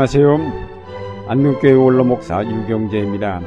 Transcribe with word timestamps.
안녕하세요. 0.00 0.38
안동교회 1.28 1.74
원로목사 1.74 2.46
유경재입니다. 2.46 3.42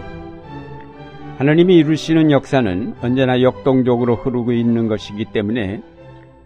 하나님이 1.39 1.77
이루시는 1.77 2.29
역사는 2.29 2.93
언제나 3.01 3.41
역동적으로 3.41 4.17
흐르고 4.17 4.51
있는 4.51 4.87
것이기 4.87 5.25
때문에 5.33 5.81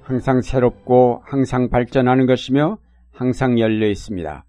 항상 0.01 0.39
새롭고 0.39 1.23
항상 1.25 1.69
발전하는 1.69 2.25
것이며 2.25 2.77
항상 3.11 3.59
열려 3.59 3.89
있습니다. 3.89 4.45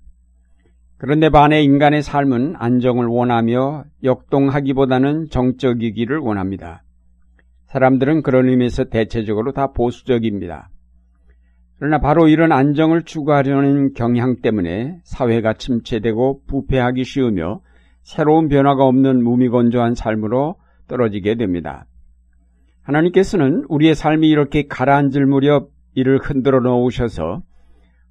그런데 0.97 1.29
반해 1.29 1.61
인간의 1.65 2.03
삶은 2.03 2.55
안정을 2.57 3.07
원하며 3.07 3.83
역동하기보다는 4.05 5.27
정적이기를 5.29 6.19
원합니다. 6.19 6.85
사람들은 7.67 8.23
그런 8.23 8.49
의미에서 8.49 8.85
대체적으로 8.85 9.51
다 9.51 9.73
보수적입니다. 9.73 10.71
그러나 11.79 12.01
바로 12.01 12.29
이런 12.29 12.51
안정을 12.51 13.03
추구하려는 13.03 13.93
경향 13.95 14.37
때문에 14.43 14.99
사회가 15.05 15.55
침체되고 15.55 16.43
부패하기 16.47 17.05
쉬우며 17.05 17.61
새로운 18.03 18.49
변화가 18.49 18.85
없는 18.85 19.23
무미건조한 19.23 19.95
삶으로 19.95 20.57
떨어지게 20.89 21.37
됩니다. 21.37 21.87
하나님께서는 22.83 23.65
우리의 23.69 23.95
삶이 23.95 24.29
이렇게 24.29 24.67
가라앉을 24.67 25.27
무렵 25.27 25.71
이를 25.95 26.19
흔들어 26.19 26.61
놓으셔서 26.61 27.43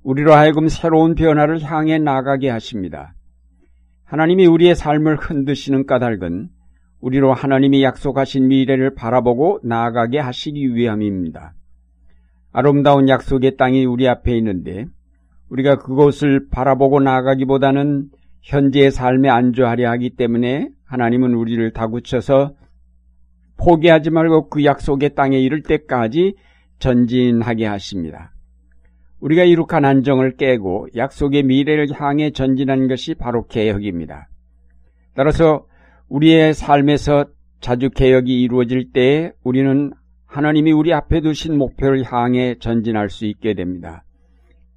우리로 0.03 0.33
하여금 0.33 0.69
새로운 0.69 1.15
변화를 1.15 1.61
향해 1.63 1.97
나가게 1.97 2.49
하십니다. 2.49 3.13
하나님이 4.05 4.45
우리의 4.45 4.75
삶을 4.75 5.17
흔드시는 5.17 5.85
까닭은 5.85 6.49
우리로 7.01 7.33
하나님이 7.33 7.83
약속하신 7.83 8.47
미래를 8.47 8.95
바라보고 8.95 9.59
나아가게 9.63 10.19
하시기 10.19 10.75
위함입니다. 10.75 11.53
아름다운 12.59 13.07
약속의 13.07 13.55
땅이 13.55 13.85
우리 13.85 14.07
앞에 14.07 14.35
있는데 14.37 14.87
우리가 15.49 15.77
그곳을 15.77 16.47
바라보고 16.49 16.99
나아가기보다는 17.01 18.09
현재의 18.41 18.89
삶에 18.89 19.29
안주하려 19.29 19.87
하기 19.91 20.15
때문에 20.15 20.69
하나님은 20.85 21.35
우리를 21.35 21.71
다구쳐서 21.73 22.55
포기하지 23.57 24.09
말고 24.09 24.49
그 24.49 24.65
약속의 24.65 25.13
땅에 25.13 25.37
이를 25.37 25.61
때까지 25.61 26.33
전진하게 26.79 27.67
하십니다. 27.67 28.33
우리가 29.19 29.43
이룩한 29.43 29.85
안정을 29.85 30.37
깨고 30.37 30.87
약속의 30.95 31.43
미래를 31.43 31.89
향해 31.93 32.31
전진하는 32.31 32.87
것이 32.87 33.13
바로 33.13 33.45
개혁입니다. 33.45 34.29
따라서 35.13 35.67
우리의 36.09 36.55
삶에서 36.55 37.25
자주 37.61 37.91
개혁이 37.91 38.41
이루어질 38.41 38.93
때 38.93 39.31
우리는 39.43 39.91
하나님이 40.27 40.71
우리 40.71 40.93
앞에 40.93 41.21
두신 41.21 41.57
목표를 41.57 42.03
향해 42.03 42.55
전진할 42.59 43.09
수 43.09 43.25
있게 43.25 43.53
됩니다. 43.53 44.03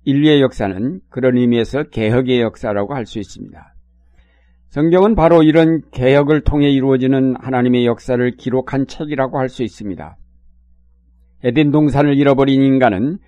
인류의 0.04 0.40
역사는 0.40 1.00
그런 1.10 1.36
의미에서 1.36 1.84
개혁의 1.84 2.40
역사라고 2.40 2.94
할 2.94 3.04
수 3.04 3.18
있습니다. 3.18 3.74
성경은 4.68 5.16
바로 5.16 5.42
이런 5.42 5.82
개혁을 5.90 6.42
통해 6.42 6.70
이루어지는 6.70 7.34
하나님의 7.40 7.86
역사를 7.86 8.30
기록한 8.36 8.86
책이라고 8.86 9.38
할 9.38 9.48
수 9.48 9.62
있습니다. 9.64 10.16
에덴 11.42 11.70
동산을 11.72 12.16
잃어버린 12.16 12.62
인간은 12.62 13.18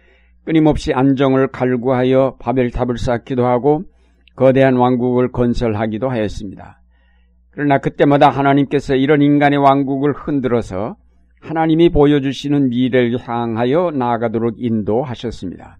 끊임없이 0.44 0.92
안정을 0.92 1.48
갈구하여 1.48 2.36
바벨탑을 2.38 2.96
쌓기도 2.98 3.46
하고 3.46 3.82
거대한 4.36 4.76
왕국을 4.76 5.32
건설하기도 5.32 6.08
하였습니다. 6.08 6.80
그러나 7.50 7.78
그때마다 7.78 8.30
하나님께서 8.30 8.94
이런 8.94 9.20
인간의 9.20 9.58
왕국을 9.58 10.12
흔들어서 10.14 10.96
하나님이 11.42 11.90
보여주시는 11.90 12.70
미래를 12.70 13.18
향하여 13.18 13.90
나아가도록 13.90 14.55
인도하셨습니다. 14.58 15.78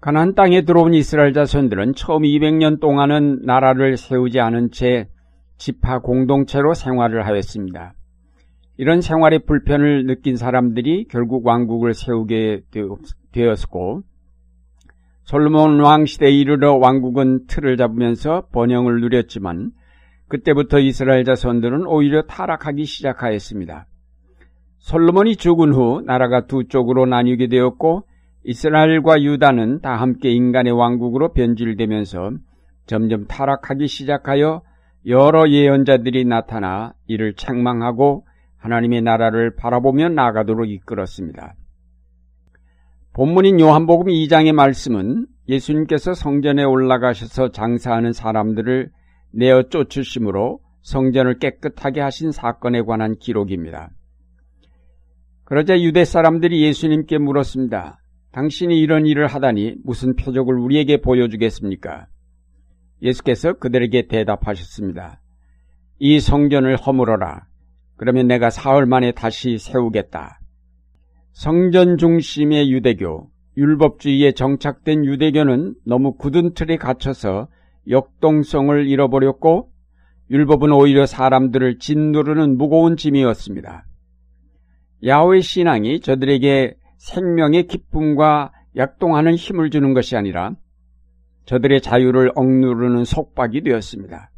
가나안 0.00 0.34
땅에 0.34 0.62
들어온 0.62 0.92
이스라엘 0.92 1.32
자손들은 1.32 1.94
처음 1.94 2.22
200년 2.22 2.80
동안은 2.80 3.42
나라를 3.44 3.96
세우지 3.96 4.40
않은 4.40 4.70
채 4.72 5.08
지파 5.56 6.00
공동체로 6.00 6.74
생활을 6.74 7.24
하였습니다. 7.24 7.94
이런 8.76 9.00
생활의 9.00 9.46
불편을 9.46 10.06
느낀 10.06 10.36
사람들이 10.36 11.06
결국 11.08 11.46
왕국을 11.46 11.94
세우게 11.94 12.62
되었고 13.32 14.02
솔로몬 15.22 15.80
왕 15.80 16.04
시대에 16.04 16.30
이르러 16.30 16.74
왕국은 16.74 17.46
틀을 17.46 17.76
잡으면서 17.76 18.48
번영을 18.52 19.00
누렸지만 19.00 19.70
그때부터 20.34 20.80
이스라엘 20.80 21.22
자손들은 21.22 21.86
오히려 21.86 22.22
타락하기 22.22 22.84
시작하였습니다. 22.84 23.86
솔로몬이 24.78 25.36
죽은 25.36 25.72
후 25.72 26.02
나라가 26.04 26.46
두 26.46 26.64
쪽으로 26.64 27.06
나뉘게 27.06 27.46
되었고 27.46 28.02
이스라엘과 28.42 29.22
유다는 29.22 29.80
다 29.80 29.94
함께 29.94 30.32
인간의 30.32 30.72
왕국으로 30.72 31.32
변질되면서 31.34 32.32
점점 32.86 33.26
타락하기 33.28 33.86
시작하여 33.86 34.62
여러 35.06 35.48
예언자들이 35.48 36.24
나타나 36.24 36.94
이를 37.06 37.34
책망하고 37.34 38.26
하나님의 38.56 39.02
나라를 39.02 39.54
바라보며 39.54 40.08
나가도록 40.08 40.68
이끌었습니다. 40.68 41.54
본문인 43.12 43.60
요한복음 43.60 44.08
2장의 44.08 44.52
말씀은 44.52 45.26
예수님께서 45.48 46.14
성전에 46.14 46.64
올라가셔서 46.64 47.52
장사하는 47.52 48.12
사람들을 48.12 48.90
내어 49.36 49.64
쫓으심으로 49.64 50.60
성전을 50.82 51.38
깨끗하게 51.38 52.00
하신 52.00 52.30
사건에 52.30 52.82
관한 52.82 53.16
기록입니다. 53.16 53.90
그러자 55.44 55.80
유대 55.80 56.04
사람들이 56.04 56.62
예수님께 56.62 57.18
물었습니다. 57.18 57.98
당신이 58.32 58.80
이런 58.80 59.06
일을 59.06 59.26
하다니 59.26 59.76
무슨 59.84 60.16
표적을 60.16 60.58
우리에게 60.58 61.00
보여주겠습니까? 61.00 62.06
예수께서 63.02 63.54
그들에게 63.54 64.06
대답하셨습니다. 64.08 65.20
이 65.98 66.20
성전을 66.20 66.76
허물어라. 66.76 67.46
그러면 67.96 68.26
내가 68.26 68.50
사흘 68.50 68.86
만에 68.86 69.12
다시 69.12 69.58
세우겠다. 69.58 70.40
성전 71.32 71.96
중심의 71.96 72.72
유대교, 72.72 73.30
율법주의에 73.56 74.32
정착된 74.32 75.04
유대교는 75.04 75.74
너무 75.84 76.16
굳은 76.16 76.54
틀에 76.54 76.76
갇혀서 76.76 77.48
역동성을 77.88 78.86
잃어버렸고 78.86 79.70
율법은 80.30 80.72
오히려 80.72 81.06
사람들을 81.06 81.78
짓누르는 81.78 82.56
무거운 82.56 82.96
짐이었습니다. 82.96 83.84
야훼 85.06 85.40
신앙이 85.40 86.00
저들에게 86.00 86.76
생명의 86.98 87.66
기쁨과 87.66 88.52
약동하는 88.76 89.34
힘을 89.34 89.70
주는 89.70 89.92
것이 89.92 90.16
아니라 90.16 90.54
저들의 91.44 91.82
자유를 91.82 92.32
억누르는 92.34 93.04
속박이 93.04 93.62
되었습니다. 93.62 94.30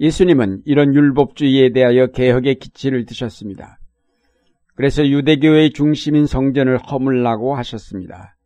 예수님은 0.00 0.62
이런 0.64 0.94
율법주의에 0.94 1.72
대하여 1.72 2.08
개혁의 2.08 2.56
기치를 2.56 3.04
드셨습니다. 3.06 3.78
그래서 4.74 5.06
유대교의 5.06 5.72
중심인 5.72 6.26
성전을 6.26 6.78
허물라고 6.78 7.56
하셨습니다. 7.56 8.36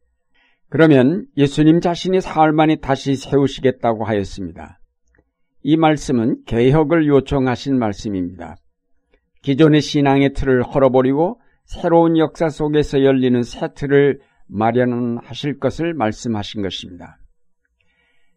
그러면 0.72 1.26
예수님 1.36 1.82
자신이 1.82 2.22
사흘 2.22 2.52
만에 2.52 2.76
다시 2.76 3.14
세우시겠다고 3.14 4.06
하였습니다. 4.06 4.80
이 5.62 5.76
말씀은 5.76 6.44
개혁을 6.46 7.06
요청하신 7.08 7.78
말씀입니다. 7.78 8.56
기존의 9.42 9.82
신앙의 9.82 10.32
틀을 10.32 10.62
헐어버리고 10.62 11.38
새로운 11.66 12.16
역사 12.16 12.48
속에서 12.48 13.04
열리는 13.04 13.42
새 13.42 13.68
틀을 13.74 14.20
마련하실 14.46 15.58
것을 15.58 15.92
말씀하신 15.92 16.62
것입니다. 16.62 17.18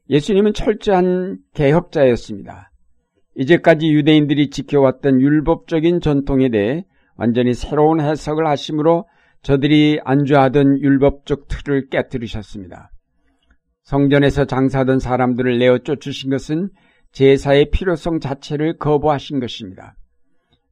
예수님은 0.09 0.51
철저한 0.51 1.37
개혁자였습니다. 1.53 2.69
이제까지 3.37 3.93
유대인들이 3.93 4.49
지켜왔던 4.49 5.21
율법적인 5.21 6.01
전통에 6.01 6.49
대해 6.49 6.85
완전히 7.15 7.53
새로운 7.53 8.01
해석을 8.01 8.45
하심으로 8.45 9.05
저들이 9.45 9.99
안주하던 10.03 10.81
율법적 10.81 11.47
틀을 11.47 11.89
깨뜨리셨습니다. 11.89 12.89
성전에서 13.83 14.45
장사하던 14.45 14.97
사람들을 14.97 15.59
내어 15.59 15.77
쫓으신 15.77 16.31
것은 16.31 16.69
제사의 17.11 17.69
필요성 17.69 18.21
자체를 18.21 18.79
거부하신 18.79 19.39
것입니다. 19.39 19.95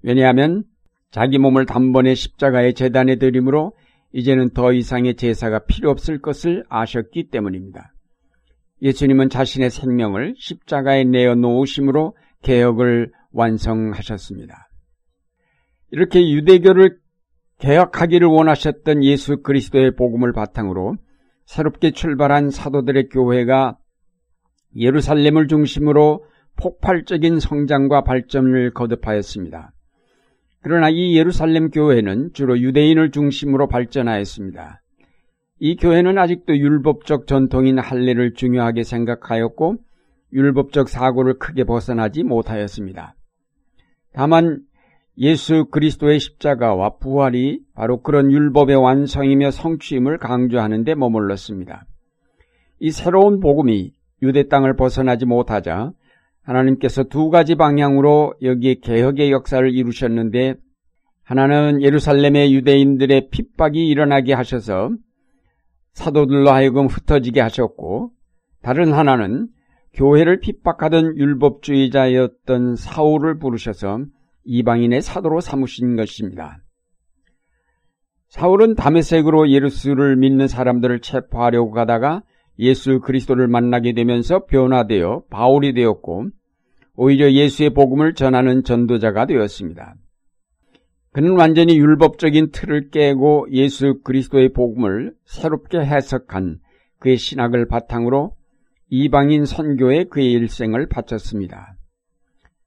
왜냐하면 0.01 0.63
자기 1.11 1.37
몸을 1.37 1.67
단번에 1.67 2.15
십자가의 2.15 2.73
재단에 2.73 3.17
드림으로 3.17 3.73
이제는 4.11 4.49
더 4.55 4.73
이상의 4.73 5.17
제사가 5.17 5.65
필요 5.65 5.91
없을 5.91 6.19
것을 6.19 6.63
아셨기 6.67 7.29
때문입니다. 7.29 7.93
예수님은 8.81 9.29
자신의 9.29 9.69
생명을 9.69 10.33
십자가에 10.35 11.03
내어 11.03 11.35
놓으심으로 11.35 12.17
개혁을 12.41 13.11
완성하셨습니다. 13.33 14.67
이렇게 15.91 16.27
유대교를 16.27 17.02
개혁하기를 17.63 18.27
원하셨던 18.27 19.05
예수 19.05 19.37
그리스도의 19.41 19.95
복음을 19.95 20.33
바탕으로 20.33 20.97
새롭게 21.45 21.91
출발한 21.91 22.49
사도들의 22.49 23.07
교회가 23.07 23.77
예루살렘을 24.75 25.47
중심으로 25.47 26.25
폭발적인 26.57 27.39
성장과 27.39 28.03
발전을 28.03 28.73
거듭하였습니다. 28.73 29.71
그러나 30.61 30.89
이 30.89 31.15
예루살렘 31.17 31.69
교회는 31.69 32.31
주로 32.33 32.59
유대인을 32.59 33.11
중심으로 33.11 33.69
발전하였습니다. 33.69 34.81
이 35.59 35.77
교회는 35.77 36.17
아직도 36.17 36.57
율법적 36.57 37.27
전통인 37.27 37.79
할례를 37.79 38.33
중요하게 38.33 38.83
생각하였고 38.83 39.77
율법적 40.33 40.89
사고를 40.89 41.39
크게 41.39 41.63
벗어나지 41.63 42.23
못하였습니다. 42.23 43.15
다만 44.11 44.63
예수 45.17 45.65
그리스도의 45.65 46.19
십자가와 46.19 46.97
부활이 46.97 47.59
바로 47.75 48.01
그런 48.01 48.31
율법의 48.31 48.75
완성이며 48.75 49.51
성취임을 49.51 50.17
강조하는 50.17 50.83
데 50.83 50.95
머물렀습니다. 50.95 51.85
이 52.79 52.91
새로운 52.91 53.39
복음이 53.39 53.93
유대 54.23 54.47
땅을 54.47 54.75
벗어나지 54.75 55.25
못하자 55.25 55.91
하나님께서 56.41 57.03
두 57.03 57.29
가지 57.29 57.55
방향으로 57.55 58.33
여기에 58.41 58.75
개혁의 58.75 59.31
역사를 59.31 59.69
이루셨는데 59.69 60.55
하나는 61.23 61.81
예루살렘의 61.81 62.53
유대인들의 62.53 63.29
핍박이 63.29 63.87
일어나게 63.87 64.33
하셔서 64.33 64.91
사도들로 65.93 66.49
하여금 66.49 66.87
흩어지게 66.87 67.39
하셨고 67.39 68.11
다른 68.61 68.93
하나는 68.93 69.47
교회를 69.93 70.39
핍박하던 70.39 71.17
율법주의자였던 71.17 72.75
사울을 72.75 73.37
부르셔서 73.37 73.99
이방인의 74.45 75.01
사도로 75.01 75.41
삼으신 75.41 75.95
것입니다. 75.95 76.59
사울은 78.29 78.75
담에색으로 78.75 79.51
예루스를 79.51 80.15
믿는 80.15 80.47
사람들을 80.47 81.01
체포하려고 81.01 81.71
가다가 81.71 82.23
예수 82.59 82.99
그리스도를 82.99 83.47
만나게 83.47 83.93
되면서 83.93 84.45
변화되어 84.45 85.23
바울이 85.29 85.73
되었고 85.73 86.29
오히려 86.95 87.31
예수의 87.31 87.71
복음을 87.71 88.13
전하는 88.13 88.63
전도자가 88.63 89.25
되었습니다. 89.25 89.95
그는 91.11 91.37
완전히 91.37 91.77
율법적인 91.77 92.51
틀을 92.51 92.89
깨고 92.89 93.47
예수 93.51 94.01
그리스도의 94.03 94.53
복음을 94.53 95.13
새롭게 95.25 95.79
해석한 95.79 96.59
그의 96.99 97.17
신학을 97.17 97.67
바탕으로 97.67 98.35
이방인 98.89 99.45
선교에 99.45 100.05
그의 100.05 100.31
일생을 100.31 100.87
바쳤습니다. 100.87 101.72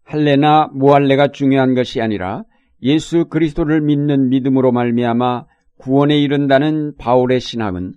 할례나 0.06 0.70
무할례가 0.72 1.32
중요한 1.32 1.74
것이 1.74 2.00
아니라 2.00 2.44
예수 2.82 3.26
그리스도를 3.26 3.80
믿는 3.80 4.28
믿음으로 4.28 4.70
말미암아 4.70 5.44
구원에 5.78 6.18
이른다는 6.18 6.94
바울의 6.96 7.40
신학은 7.40 7.92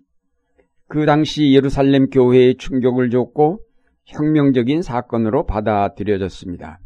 그 0.87 1.05
당시 1.05 1.53
예루살렘 1.53 2.09
교회에 2.09 2.55
충격을 2.55 3.11
줬고 3.11 3.59
혁명적인 4.05 4.81
사건으로 4.81 5.45
받아들여졌습니다. 5.45 6.79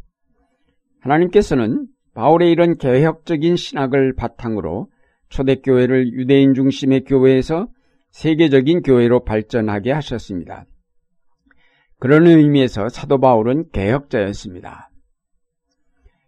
하나님께서는 1.00 1.86
바울의 2.12 2.52
이런 2.52 2.76
개혁적인 2.76 3.56
신학을 3.56 4.14
바탕으로 4.14 4.90
초대교회를 5.30 6.12
유대인 6.12 6.52
중심의 6.52 7.04
교회에서 7.04 7.68
세계적인 8.10 8.82
교회로 8.82 9.24
발전하게 9.24 9.90
하셨습니다. 9.92 10.66
그런 11.98 12.26
의미에서 12.26 12.90
사도 12.90 13.18
바울은 13.18 13.70
개혁자였습니다. 13.72 14.90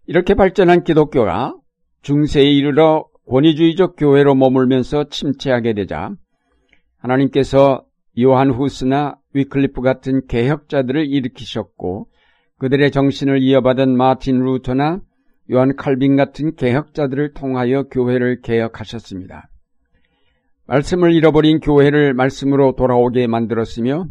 이렇게 0.06 0.34
발전한 0.34 0.84
기독교가 0.84 1.56
중세에 2.02 2.44
이르러 2.44 3.06
권위주의적 3.28 3.96
교회로 3.96 4.34
머물면서 4.36 5.08
침체하게 5.08 5.74
되자 5.74 6.12
하나님께서 6.98 7.84
요한 8.20 8.50
후스나 8.50 9.18
위클리프 9.34 9.80
같은 9.82 10.26
개혁자들을 10.26 11.06
일으키셨고 11.06 12.08
그들의 12.58 12.90
정신을 12.90 13.42
이어받은 13.42 13.96
마틴 13.96 14.38
루터나 14.38 15.00
요한 15.52 15.76
칼빈 15.76 16.16
같은 16.16 16.54
개혁자들을 16.54 17.34
통하여 17.34 17.84
교회를 17.84 18.40
개혁하셨습니다. 18.40 19.48
말씀을 20.66 21.12
잃어버린 21.12 21.60
교회를 21.60 22.14
말씀으로 22.14 22.74
돌아오게 22.76 23.26
만들었으며 23.26 24.06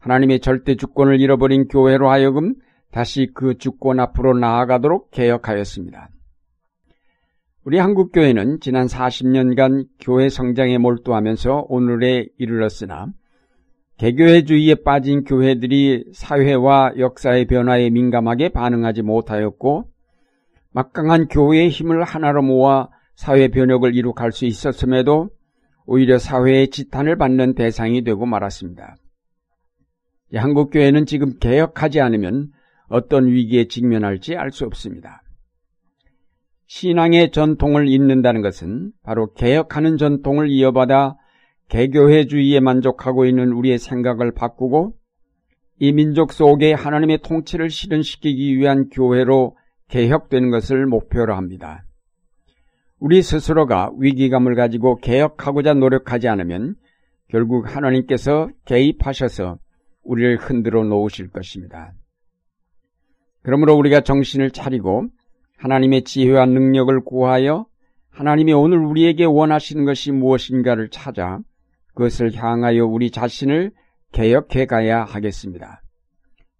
하나님의 0.00 0.40
절대 0.40 0.76
주권을 0.76 1.20
잃어버린 1.20 1.68
교회로 1.68 2.10
하여금 2.10 2.54
다시 2.94 3.28
그 3.34 3.58
주권 3.58 3.98
앞으로 3.98 4.38
나아가도록 4.38 5.10
개혁하였습니다. 5.10 6.10
우리 7.64 7.78
한국교회는 7.78 8.60
지난 8.60 8.86
40년간 8.86 9.88
교회 9.98 10.28
성장에 10.28 10.78
몰두하면서 10.78 11.66
오늘에 11.68 12.28
이르렀으나 12.38 13.08
개교회주의에 13.96 14.76
빠진 14.84 15.24
교회들이 15.24 16.04
사회와 16.12 16.92
역사의 16.96 17.46
변화에 17.46 17.90
민감하게 17.90 18.50
반응하지 18.50 19.02
못하였고 19.02 19.88
막강한 20.70 21.26
교회의 21.26 21.70
힘을 21.70 22.04
하나로 22.04 22.42
모아 22.42 22.90
사회 23.16 23.48
변혁을 23.48 23.96
이룩할 23.96 24.30
수 24.30 24.44
있었음에도 24.44 25.30
오히려 25.84 26.18
사회의 26.18 26.70
지탄을 26.70 27.18
받는 27.18 27.56
대상이 27.56 28.04
되고 28.04 28.24
말았습니다. 28.24 28.94
한국교회는 30.32 31.06
지금 31.06 31.40
개혁하지 31.40 32.00
않으면 32.00 32.52
어떤 32.94 33.26
위기에 33.26 33.66
직면할지 33.66 34.36
알 34.36 34.52
수 34.52 34.64
없습니다. 34.66 35.20
신앙의 36.68 37.32
전통을 37.32 37.88
잇는다는 37.88 38.40
것은 38.40 38.92
바로 39.02 39.32
개혁하는 39.32 39.96
전통을 39.96 40.48
이어받아 40.48 41.16
개교회주의에 41.70 42.60
만족하고 42.60 43.26
있는 43.26 43.52
우리의 43.52 43.78
생각을 43.78 44.32
바꾸고 44.32 44.94
이 45.80 45.92
민족 45.92 46.32
속에 46.32 46.72
하나님의 46.72 47.18
통치를 47.22 47.68
실현시키기 47.68 48.56
위한 48.58 48.88
교회로 48.90 49.56
개혁되는 49.88 50.50
것을 50.50 50.86
목표로 50.86 51.34
합니다. 51.34 51.84
우리 53.00 53.22
스스로가 53.22 53.90
위기감을 53.98 54.54
가지고 54.54 54.98
개혁하고자 54.98 55.74
노력하지 55.74 56.28
않으면 56.28 56.76
결국 57.28 57.74
하나님께서 57.74 58.50
개입하셔서 58.66 59.58
우리를 60.04 60.36
흔들어 60.36 60.84
놓으실 60.84 61.30
것입니다. 61.30 61.92
그러므로 63.44 63.76
우리가 63.76 64.00
정신을 64.00 64.50
차리고 64.50 65.06
하나님의 65.58 66.04
지혜와 66.04 66.46
능력을 66.46 67.04
구하여 67.04 67.66
하나님이 68.10 68.54
오늘 68.54 68.78
우리에게 68.78 69.24
원하시는 69.24 69.84
것이 69.84 70.12
무엇인가를 70.12 70.88
찾아 70.88 71.40
그것을 71.88 72.34
향하여 72.34 72.86
우리 72.86 73.10
자신을 73.10 73.70
개혁해 74.12 74.66
가야 74.66 75.04
하겠습니다. 75.04 75.82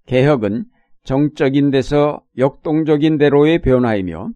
개혁은 0.06 0.66
정적인 1.04 1.70
데서 1.70 2.20
역동적인 2.36 3.16
대로의 3.18 3.60
변화이며 3.62 4.30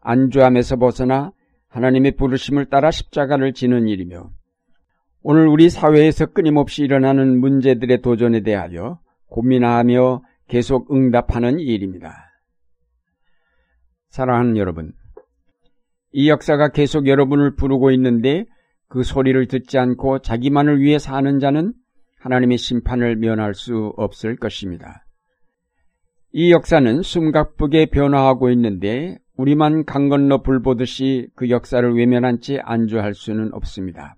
안주함에서 0.00 0.76
벗어나 0.76 1.32
하나님의 1.68 2.12
부르심을 2.12 2.66
따라 2.66 2.90
십자가를 2.90 3.54
지는 3.54 3.88
일이며 3.88 4.30
오늘 5.22 5.48
우리 5.48 5.70
사회에서 5.70 6.26
끊임없이 6.26 6.82
일어나는 6.84 7.40
문제들의 7.40 8.02
도전에 8.02 8.40
대하여 8.40 9.00
고민하며 9.28 10.22
계속 10.48 10.92
응답하는 10.92 11.58
일입니다. 11.58 12.30
사랑하는 14.08 14.56
여러분, 14.56 14.92
이 16.12 16.30
역사가 16.30 16.68
계속 16.70 17.06
여러분을 17.06 17.56
부르고 17.56 17.90
있는데 17.92 18.46
그 18.88 19.02
소리를 19.02 19.46
듣지 19.48 19.78
않고 19.78 20.20
자기만을 20.20 20.80
위해 20.80 20.98
사는 20.98 21.38
자는 21.38 21.74
하나님의 22.20 22.58
심판을 22.58 23.16
면할 23.16 23.54
수 23.54 23.92
없을 23.96 24.36
것입니다. 24.36 25.04
이 26.32 26.52
역사는 26.52 27.02
숨가쁘게 27.02 27.86
변화하고 27.86 28.50
있는데 28.50 29.18
우리만 29.36 29.84
강 29.84 30.08
건너 30.08 30.42
불 30.42 30.62
보듯이 30.62 31.28
그 31.34 31.50
역사를 31.50 31.94
외면한 31.94 32.40
채 32.40 32.58
안주할 32.62 33.14
수는 33.14 33.52
없습니다. 33.52 34.16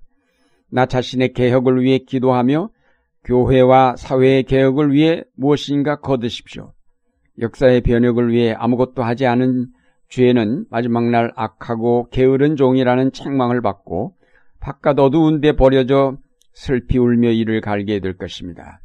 나 0.71 0.87
자신의 0.87 1.33
개혁을 1.33 1.83
위해 1.83 1.99
기도하며 1.99 2.71
교회와 3.29 3.97
사회의 3.97 4.43
개혁을 4.43 4.93
위해 4.93 5.23
무엇인가 5.37 5.97
거두십시오. 5.97 6.73
역사의 7.39 7.83
변혁을 7.83 8.33
위해 8.33 8.55
아무것도 8.55 9.03
하지 9.03 9.27
않은 9.27 9.67
죄는 10.09 10.65
마지막 10.71 11.11
날 11.11 11.31
악하고 11.37 12.09
게으른 12.09 12.57
종이라는 12.57 13.13
책망을 13.13 13.61
받고 13.61 14.17
바깥 14.61 14.99
어두운 14.99 15.43
데 15.43 15.53
버려져 15.53 16.17
슬피 16.55 16.97
울며 16.97 17.31
이를 17.33 17.61
갈게 17.61 18.01
될 18.01 18.17
것입니다. 18.17 18.81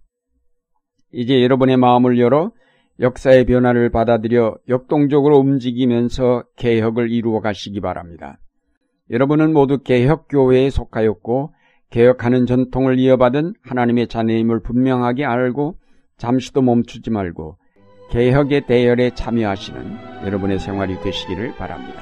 이제 1.14 1.42
여러분의 1.42 1.78
마음을 1.78 2.20
열어 2.20 2.52
역사의 3.00 3.46
변화를 3.46 3.92
받아들여 3.92 4.58
역동적으로 4.68 5.38
움직이면서 5.38 6.44
개혁을 6.58 7.12
이루어 7.12 7.40
가시기 7.40 7.80
바랍니다. 7.80 8.40
여러분은 9.10 9.54
모두 9.54 9.80
개혁교회에 9.80 10.70
속하였고 10.70 11.54
개혁하는 11.94 12.48
전통을 12.48 12.98
이어받은 12.98 13.54
하나님의 13.62 14.08
자녀임을 14.08 14.64
분명하게 14.64 15.26
알고 15.26 15.78
잠시도 16.18 16.64
멈추지 16.64 17.12
말고 17.12 17.60
개혁의 18.10 18.66
대열에 18.66 19.12
참여하시는 19.12 20.26
여러분의 20.26 20.58
생활이 20.58 21.00
되시기를 21.02 21.56
바랍니다. 21.56 22.02